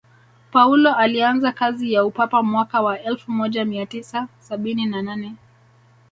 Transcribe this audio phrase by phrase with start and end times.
[0.51, 5.35] paulo alianza kazi ya upapa mwaka wa elfu moja mia tisa sabini na nane